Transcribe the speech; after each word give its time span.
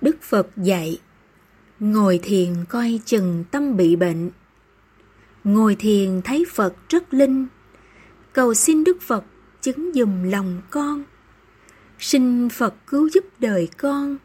Đức 0.00 0.16
Phật 0.22 0.48
dạy, 0.56 0.98
Ngồi 1.80 2.20
thiền 2.22 2.54
coi 2.68 3.00
chừng 3.04 3.44
tâm 3.50 3.76
bị 3.76 3.96
bệnh. 3.96 4.30
Ngồi 5.44 5.74
thiền 5.74 6.22
thấy 6.24 6.44
Phật 6.54 6.74
rất 6.88 7.14
linh. 7.14 7.46
Cầu 8.32 8.54
xin 8.54 8.84
Đức 8.84 9.02
Phật 9.02 9.24
chứng 9.60 9.90
dùm 9.94 10.22
lòng 10.22 10.62
con. 10.70 11.04
Xin 11.98 12.48
Phật 12.48 12.74
cứu 12.86 13.10
giúp 13.12 13.24
đời 13.38 13.68
con. 13.78 14.16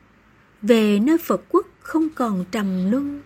Về 0.62 1.00
nơi 1.00 1.18
Phật 1.18 1.42
quốc 1.50 1.68
không 1.80 2.10
còn 2.16 2.46
trầm 2.52 2.92
luân. 2.92 3.22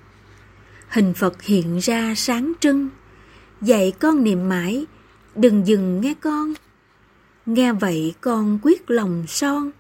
Hình 0.90 1.14
Phật 1.14 1.42
hiện 1.42 1.78
ra 1.78 2.14
sáng 2.16 2.54
trưng. 2.60 2.90
Dạy 3.62 3.94
con 4.00 4.24
niệm 4.24 4.50
mãi, 4.50 4.86
Đừng 5.36 5.68
dừng 5.68 6.02
nghe 6.02 6.14
con. 6.22 6.54
Nghe 7.46 7.74
vậy 7.74 8.14
con 8.22 8.60
quyết 8.62 8.92
lòng 8.92 9.24
son. 9.28 9.72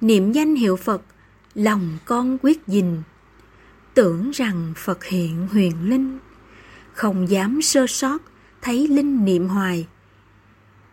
Niệm 0.00 0.32
danh 0.32 0.54
hiệu 0.54 0.76
Phật 0.76 1.02
Lòng 1.54 1.98
con 2.04 2.38
quyết 2.42 2.66
gìn 2.66 3.02
Tưởng 3.94 4.30
rằng 4.30 4.72
Phật 4.76 5.04
hiện 5.04 5.48
huyền 5.52 5.88
linh, 5.88 6.18
Không 6.92 7.28
dám 7.28 7.62
sơ 7.62 7.86
sót 7.86 8.18
Thấy 8.62 8.88
linh 8.88 9.24
niệm 9.24 9.48
hoài. 9.48 9.86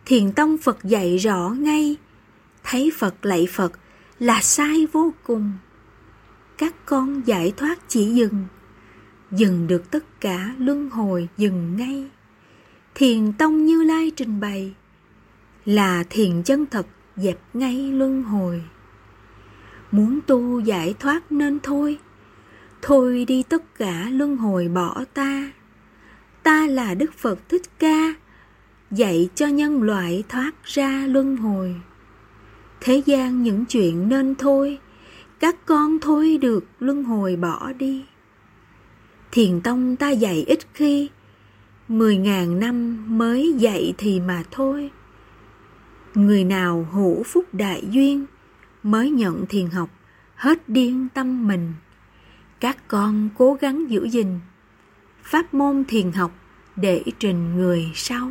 Thiền 0.04 0.32
tông 0.32 0.58
Phật 0.58 0.84
dạy 0.84 1.16
rõ 1.16 1.48
ngay, 1.48 1.96
Thấy 2.64 2.92
Phật 2.98 3.14
lạy 3.22 3.46
Phật 3.52 3.72
Là 4.18 4.40
sai 4.42 4.86
vô 4.92 5.12
cùng. 5.24 5.52
Các 6.58 6.74
con 6.86 7.22
giải 7.26 7.52
thoát 7.56 7.78
chỉ 7.88 8.04
dừng 8.04 8.46
Dừng 9.30 9.66
được 9.66 9.90
tất 9.90 10.20
cả 10.20 10.54
luân 10.58 10.90
hồi 10.90 11.28
dừng 11.36 11.76
ngay. 11.76 12.10
Thiền 12.94 13.32
tông 13.32 13.66
như 13.66 13.82
lai 13.82 14.12
trình 14.16 14.40
bày 14.40 14.74
Là 15.64 16.04
thiền 16.10 16.42
chân 16.42 16.66
thật 16.66 16.86
dẹp 17.16 17.38
ngay 17.54 17.92
luân 17.92 18.22
hồi. 18.22 18.62
Muốn 19.90 20.20
tu 20.26 20.60
giải 20.60 20.94
thoát 20.98 21.32
nên 21.32 21.58
thôi. 21.62 21.98
Thôi 22.82 23.24
đi 23.28 23.42
tất 23.42 23.78
cả 23.78 24.08
luân 24.10 24.36
hồi 24.36 24.68
bỏ 24.68 25.04
ta. 25.14 25.52
Ta 26.42 26.66
là 26.66 26.94
Đức 26.94 27.14
Phật 27.14 27.48
Thích 27.48 27.62
Ca, 27.78 28.14
Dạy 28.90 29.28
cho 29.34 29.46
nhân 29.46 29.82
loại 29.82 30.24
thoát 30.28 30.64
ra 30.64 31.06
luân 31.06 31.36
hồi. 31.36 31.74
Thế 32.80 33.02
gian 33.06 33.42
những 33.42 33.64
chuyện 33.66 34.08
nên 34.08 34.34
thôi, 34.34 34.78
Các 35.40 35.66
con 35.66 35.98
thôi 36.00 36.38
được 36.40 36.64
luân 36.80 37.04
hồi 37.04 37.36
bỏ 37.36 37.72
đi. 37.72 38.04
Thiền 39.32 39.60
tông 39.60 39.96
ta 39.96 40.10
dạy 40.10 40.44
ít 40.46 40.58
khi, 40.74 41.08
Mười 41.88 42.16
ngàn 42.16 42.60
năm 42.60 43.04
mới 43.18 43.54
dạy 43.58 43.94
thì 43.98 44.20
mà 44.20 44.42
thôi. 44.50 44.90
Người 46.14 46.44
nào 46.44 46.88
hữu 46.92 47.22
phúc 47.22 47.44
đại 47.52 47.82
duyên 47.90 48.26
Mới 48.82 49.10
nhận 49.10 49.46
thiền 49.46 49.70
học, 49.70 49.90
Hết 50.34 50.68
điên 50.68 51.08
tâm 51.14 51.48
mình. 51.48 51.72
Các 52.60 52.88
con 52.88 53.28
cố 53.38 53.56
gắng 53.60 53.90
giữ 53.90 54.08
gìn, 54.08 54.40
Pháp 55.22 55.54
môn 55.54 55.84
thiền 55.88 56.12
học 56.12 56.32
Để 56.76 57.02
trình 57.18 57.56
người 57.56 57.90
sau. 57.94 58.30